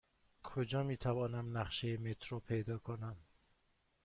[0.43, 3.15] کجا می توانم نقشه مترو پیدا کنم؟